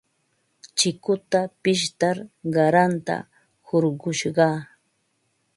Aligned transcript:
Chikuta 0.77 1.39
pishtar 1.61 2.17
qaranta 2.53 3.15
hurqushqaa. 3.67 4.57